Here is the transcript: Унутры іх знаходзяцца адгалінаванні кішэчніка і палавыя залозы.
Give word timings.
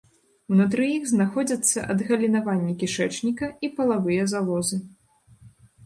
Унутры 0.53 0.87
іх 0.93 1.03
знаходзяцца 1.11 1.85
адгалінаванні 1.95 2.73
кішэчніка 2.83 3.53
і 3.69 3.73
палавыя 3.79 4.23
залозы. 4.37 4.85